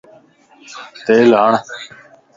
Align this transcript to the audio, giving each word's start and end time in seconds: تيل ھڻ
تيل 1.05 1.29
ھڻ 1.41 1.51